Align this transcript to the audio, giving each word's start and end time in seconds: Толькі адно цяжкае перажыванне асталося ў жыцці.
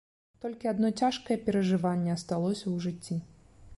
Толькі 0.43 0.69
адно 0.71 0.89
цяжкае 1.01 1.37
перажыванне 1.49 2.11
асталося 2.17 2.63
ў 2.73 2.75
жыцці. 2.87 3.21